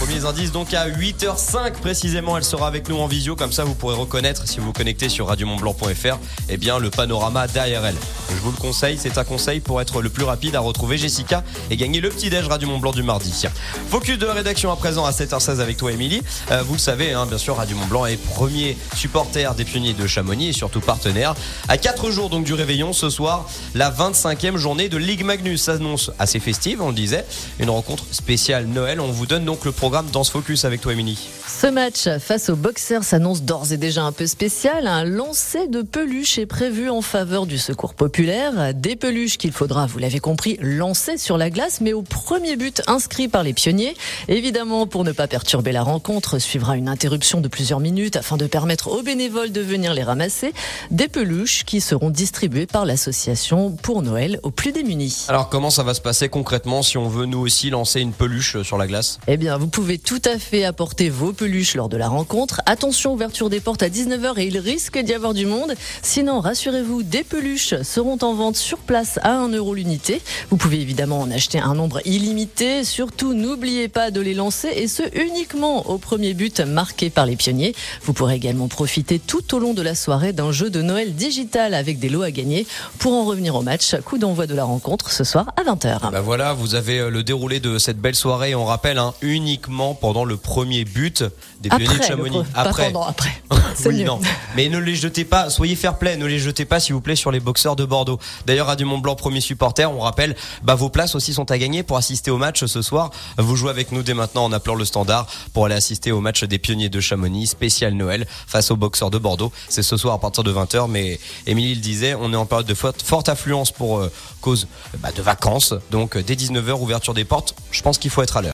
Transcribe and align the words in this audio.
Premiers 0.00 0.24
indices 0.24 0.50
donc 0.50 0.72
à 0.72 0.88
8h05 0.88 1.72
précisément, 1.72 2.38
elle 2.38 2.42
sera 2.42 2.66
avec 2.66 2.88
nous 2.88 2.96
en 2.96 3.06
visio, 3.06 3.36
comme 3.36 3.52
ça 3.52 3.64
vous 3.64 3.74
pourrez 3.74 3.94
reconnaître 3.94 4.48
si 4.48 4.58
vous 4.58 4.64
vous 4.64 4.72
connectez 4.72 5.10
sur 5.10 5.26
radiomontblanc.fr 5.26 6.16
eh 6.48 6.56
bien 6.56 6.78
le 6.78 6.88
panorama 6.88 7.46
derrière 7.46 7.84
elle. 7.84 7.96
Je 8.30 8.36
vous 8.36 8.50
le 8.50 8.56
conseille, 8.56 8.96
c'est 8.98 9.18
un 9.18 9.24
conseil 9.24 9.60
pour 9.60 9.78
être 9.82 10.00
le 10.00 10.08
plus 10.08 10.24
rapide 10.24 10.56
à 10.56 10.60
retrouver 10.60 10.96
Jessica 10.96 11.44
et 11.70 11.76
gagner 11.76 12.00
le 12.00 12.08
petit 12.08 12.30
déj 12.30 12.46
Radio 12.48 12.66
Mont 12.66 12.78
Blanc 12.78 12.92
du 12.92 13.02
mardi. 13.02 13.46
Focus 13.90 14.18
de 14.18 14.24
rédaction 14.24 14.72
à 14.72 14.76
présent 14.76 15.04
à 15.04 15.10
7h16 15.10 15.60
avec 15.60 15.76
toi 15.76 15.92
Émilie. 15.92 16.22
Euh, 16.50 16.62
vous 16.62 16.72
le 16.72 16.78
savez, 16.78 17.12
hein, 17.12 17.26
bien 17.26 17.36
sûr 17.36 17.56
Radio 17.56 17.76
Mont 17.76 17.86
Blanc 17.86 18.06
est 18.06 18.16
premier 18.16 18.78
supporter 18.96 19.54
des 19.54 19.66
pionniers 19.66 19.92
de 19.92 20.06
Chamonix 20.06 20.48
et 20.48 20.52
surtout 20.54 20.80
partenaire. 20.80 21.34
À 21.68 21.76
4 21.76 22.10
jours 22.10 22.30
donc 22.30 22.44
du 22.44 22.54
réveillon 22.54 22.94
ce 22.94 23.10
soir, 23.10 23.46
la 23.74 23.90
25e 23.90 24.56
journée 24.56 24.88
de 24.88 24.96
Ligue 24.96 25.24
Magnus 25.24 25.64
s'annonce 25.64 26.10
assez 26.18 26.40
festive, 26.40 26.80
on 26.80 26.88
le 26.88 26.94
disait, 26.94 27.26
une 27.58 27.68
rencontre 27.68 28.04
spéciale 28.12 28.64
Noël. 28.64 28.98
On 28.98 29.12
vous 29.12 29.26
donne 29.26 29.44
donc 29.44 29.66
le 29.66 29.72
programme 29.72 29.89
dans 29.90 30.24
ce 30.24 30.30
focus 30.30 30.64
avec 30.64 30.80
toi, 30.80 30.92
Émilie. 30.92 31.28
Ce 31.46 31.66
match 31.66 32.08
face 32.20 32.48
aux 32.48 32.56
boxers 32.56 33.02
s'annonce 33.02 33.42
d'ores 33.42 33.72
et 33.72 33.76
déjà 33.76 34.04
un 34.04 34.12
peu 34.12 34.26
spécial. 34.26 34.86
Un 34.86 35.04
lancer 35.04 35.66
de 35.66 35.82
peluches 35.82 36.38
est 36.38 36.46
prévu 36.46 36.88
en 36.88 37.02
faveur 37.02 37.44
du 37.44 37.58
secours 37.58 37.94
populaire. 37.94 38.72
Des 38.72 38.94
peluches 38.94 39.36
qu'il 39.36 39.52
faudra, 39.52 39.86
vous 39.86 39.98
l'avez 39.98 40.20
compris, 40.20 40.58
lancer 40.62 41.18
sur 41.18 41.36
la 41.36 41.50
glace, 41.50 41.80
mais 41.80 41.92
au 41.92 42.02
premier 42.02 42.56
but 42.56 42.82
inscrit 42.86 43.26
par 43.26 43.42
les 43.42 43.52
pionniers. 43.52 43.96
Évidemment, 44.28 44.86
pour 44.86 45.02
ne 45.02 45.10
pas 45.10 45.26
perturber 45.26 45.72
la 45.72 45.82
rencontre, 45.82 46.38
suivra 46.38 46.76
une 46.76 46.88
interruption 46.88 47.40
de 47.40 47.48
plusieurs 47.48 47.80
minutes 47.80 48.14
afin 48.16 48.36
de 48.36 48.46
permettre 48.46 48.88
aux 48.88 49.02
bénévoles 49.02 49.50
de 49.50 49.60
venir 49.60 49.92
les 49.92 50.04
ramasser. 50.04 50.52
Des 50.92 51.08
peluches 51.08 51.64
qui 51.64 51.80
seront 51.80 52.10
distribuées 52.10 52.66
par 52.66 52.86
l'association 52.86 53.72
pour 53.72 54.02
Noël 54.02 54.38
aux 54.44 54.52
plus 54.52 54.70
démunis. 54.70 55.24
Alors, 55.28 55.48
comment 55.48 55.70
ça 55.70 55.82
va 55.82 55.94
se 55.94 56.00
passer 56.00 56.28
concrètement 56.28 56.82
si 56.82 56.96
on 56.96 57.08
veut 57.08 57.26
nous 57.26 57.40
aussi 57.40 57.70
lancer 57.70 58.00
une 58.00 58.12
peluche 58.12 58.62
sur 58.62 58.78
la 58.78 58.86
glace? 58.86 59.18
Eh 59.26 59.36
bien, 59.36 59.58
vous 59.58 59.66
pouvez 59.66 59.79
pouvez 59.80 59.96
tout 59.96 60.20
à 60.26 60.38
fait 60.38 60.64
apporter 60.64 61.08
vos 61.08 61.32
peluches 61.32 61.74
lors 61.74 61.88
de 61.88 61.96
la 61.96 62.06
rencontre. 62.06 62.60
Attention, 62.66 63.14
ouverture 63.14 63.48
des 63.48 63.60
portes 63.60 63.82
à 63.82 63.88
19h 63.88 64.38
et 64.38 64.46
il 64.46 64.58
risque 64.58 64.98
d'y 64.98 65.14
avoir 65.14 65.32
du 65.32 65.46
monde. 65.46 65.72
Sinon, 66.02 66.40
rassurez-vous, 66.40 67.02
des 67.02 67.24
peluches 67.24 67.80
seront 67.80 68.18
en 68.20 68.34
vente 68.34 68.56
sur 68.56 68.76
place 68.76 69.18
à 69.22 69.32
1 69.38 69.48
euro 69.48 69.72
l'unité. 69.72 70.20
Vous 70.50 70.58
pouvez 70.58 70.82
évidemment 70.82 71.20
en 71.20 71.30
acheter 71.30 71.58
un 71.58 71.74
nombre 71.74 72.06
illimité. 72.06 72.84
Surtout, 72.84 73.32
n'oubliez 73.32 73.88
pas 73.88 74.10
de 74.10 74.20
les 74.20 74.34
lancer 74.34 74.68
et 74.68 74.86
ce 74.86 75.02
uniquement 75.18 75.88
au 75.88 75.96
premier 75.96 76.34
but 76.34 76.60
marqué 76.60 77.08
par 77.08 77.24
les 77.24 77.36
pionniers. 77.36 77.74
Vous 78.02 78.12
pourrez 78.12 78.34
également 78.34 78.68
profiter 78.68 79.18
tout 79.18 79.54
au 79.54 79.60
long 79.60 79.72
de 79.72 79.80
la 79.80 79.94
soirée 79.94 80.34
d'un 80.34 80.52
jeu 80.52 80.68
de 80.68 80.82
Noël 80.82 81.14
digital 81.14 81.72
avec 81.72 81.98
des 81.98 82.10
lots 82.10 82.20
à 82.20 82.30
gagner. 82.30 82.66
Pour 82.98 83.14
en 83.14 83.24
revenir 83.24 83.54
au 83.54 83.62
match, 83.62 83.96
coup 84.04 84.18
d'envoi 84.18 84.46
de 84.46 84.54
la 84.54 84.64
rencontre 84.64 85.10
ce 85.10 85.24
soir 85.24 85.54
à 85.56 85.62
20h. 85.62 86.10
Bah 86.12 86.20
voilà, 86.20 86.52
vous 86.52 86.74
avez 86.74 86.98
euh, 86.98 87.08
le 87.08 87.22
déroulé 87.22 87.60
de 87.60 87.78
cette 87.78 87.98
belle 87.98 88.14
soirée. 88.14 88.54
On 88.54 88.66
rappelle, 88.66 88.98
hein, 88.98 89.14
uniquement 89.22 89.69
pendant 90.00 90.24
le 90.24 90.36
premier 90.36 90.84
but 90.84 91.24
des 91.60 91.68
pionniers 91.68 91.98
de 91.98 92.02
Chamonix. 92.02 92.42
après. 92.54 92.92
après. 93.08 93.42
oui, 93.86 94.04
non. 94.04 94.20
Mais 94.56 94.68
ne 94.68 94.78
les 94.78 94.94
jetez 94.94 95.24
pas, 95.24 95.50
soyez 95.50 95.76
fair 95.76 95.98
play, 95.98 96.16
ne 96.16 96.26
les 96.26 96.38
jetez 96.38 96.64
pas 96.64 96.80
s'il 96.80 96.94
vous 96.94 97.00
plaît 97.00 97.16
sur 97.16 97.30
les 97.30 97.40
boxeurs 97.40 97.76
de 97.76 97.84
Bordeaux. 97.84 98.18
D'ailleurs, 98.46 98.68
à 98.68 98.76
du 98.76 98.84
Mont 98.84 98.98
Blanc, 98.98 99.14
premier 99.14 99.40
supporter, 99.40 99.90
on 99.90 100.00
rappelle, 100.00 100.36
bah, 100.62 100.74
vos 100.74 100.88
places 100.88 101.14
aussi 101.14 101.34
sont 101.34 101.50
à 101.50 101.58
gagner 101.58 101.82
pour 101.82 101.96
assister 101.96 102.30
au 102.30 102.38
match 102.38 102.64
ce 102.64 102.82
soir. 102.82 103.10
Vous 103.38 103.56
jouez 103.56 103.70
avec 103.70 103.92
nous 103.92 104.02
dès 104.02 104.14
maintenant 104.14 104.44
en 104.44 104.52
appelant 104.52 104.74
le 104.74 104.84
standard 104.84 105.26
pour 105.52 105.66
aller 105.66 105.74
assister 105.74 106.12
au 106.12 106.20
match 106.20 106.44
des 106.44 106.58
pionniers 106.58 106.88
de 106.88 107.00
Chamonix, 107.00 107.46
spécial 107.46 107.94
Noël, 107.94 108.26
face 108.46 108.70
aux 108.70 108.76
boxeurs 108.76 109.10
de 109.10 109.18
Bordeaux. 109.18 109.52
C'est 109.68 109.82
ce 109.82 109.96
soir 109.96 110.14
à 110.14 110.18
partir 110.18 110.44
de 110.44 110.52
20h, 110.52 110.88
mais 110.88 111.18
Émilie 111.46 111.74
le 111.74 111.80
disait, 111.80 112.14
on 112.14 112.32
est 112.32 112.36
en 112.36 112.46
période 112.46 112.66
de 112.66 112.74
forte, 112.74 113.02
forte 113.02 113.28
affluence 113.28 113.70
pour 113.70 113.98
euh, 113.98 114.10
cause 114.40 114.66
bah, 114.98 115.10
de 115.12 115.22
vacances. 115.22 115.74
Donc, 115.90 116.16
dès 116.18 116.34
19h, 116.34 116.72
ouverture 116.80 117.14
des 117.14 117.24
portes, 117.24 117.54
je 117.70 117.82
pense 117.82 117.98
qu'il 117.98 118.10
faut 118.10 118.22
être 118.22 118.36
à 118.36 118.42
l'heure. 118.42 118.48